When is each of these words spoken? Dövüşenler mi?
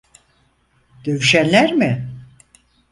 Dövüşenler 1.05 1.73
mi? 1.73 2.09